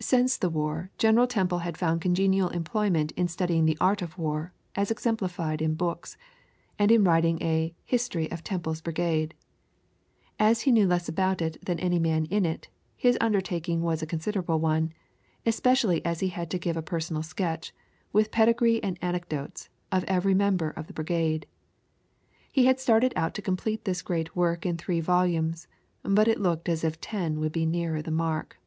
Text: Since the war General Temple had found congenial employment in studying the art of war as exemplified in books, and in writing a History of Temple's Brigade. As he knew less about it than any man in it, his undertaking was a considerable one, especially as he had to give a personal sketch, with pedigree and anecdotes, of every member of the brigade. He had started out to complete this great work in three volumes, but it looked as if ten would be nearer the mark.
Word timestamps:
Since 0.00 0.38
the 0.38 0.48
war 0.48 0.90
General 0.96 1.26
Temple 1.26 1.58
had 1.58 1.76
found 1.76 2.00
congenial 2.00 2.48
employment 2.48 3.12
in 3.12 3.28
studying 3.28 3.66
the 3.66 3.76
art 3.78 4.00
of 4.00 4.16
war 4.16 4.54
as 4.74 4.90
exemplified 4.90 5.60
in 5.60 5.74
books, 5.74 6.16
and 6.78 6.90
in 6.90 7.04
writing 7.04 7.42
a 7.42 7.74
History 7.84 8.30
of 8.30 8.42
Temple's 8.42 8.80
Brigade. 8.80 9.34
As 10.38 10.62
he 10.62 10.72
knew 10.72 10.86
less 10.86 11.10
about 11.10 11.42
it 11.42 11.62
than 11.62 11.78
any 11.78 11.98
man 11.98 12.24
in 12.30 12.46
it, 12.46 12.68
his 12.96 13.18
undertaking 13.20 13.82
was 13.82 14.00
a 14.00 14.06
considerable 14.06 14.58
one, 14.60 14.94
especially 15.44 16.02
as 16.06 16.20
he 16.20 16.28
had 16.28 16.50
to 16.52 16.58
give 16.58 16.78
a 16.78 16.80
personal 16.80 17.22
sketch, 17.22 17.74
with 18.14 18.30
pedigree 18.30 18.82
and 18.82 18.98
anecdotes, 19.02 19.68
of 19.92 20.04
every 20.04 20.32
member 20.32 20.70
of 20.70 20.86
the 20.86 20.94
brigade. 20.94 21.44
He 22.50 22.64
had 22.64 22.80
started 22.80 23.12
out 23.14 23.34
to 23.34 23.42
complete 23.42 23.84
this 23.84 24.00
great 24.00 24.34
work 24.34 24.64
in 24.64 24.78
three 24.78 25.00
volumes, 25.00 25.68
but 26.02 26.28
it 26.28 26.40
looked 26.40 26.66
as 26.66 26.82
if 26.82 26.98
ten 26.98 27.38
would 27.40 27.52
be 27.52 27.66
nearer 27.66 28.00
the 28.00 28.10
mark. 28.10 28.58